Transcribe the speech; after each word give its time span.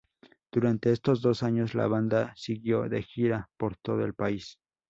Durante 0.51 0.91
estos 0.91 1.21
dos 1.21 1.43
años 1.43 1.75
la 1.75 1.85
banda 1.85 2.33
siguió 2.35 2.89
de 2.89 3.03
gira 3.03 3.51
por 3.55 3.77
todo 3.77 4.03
el 4.03 4.15
país. 4.15 4.57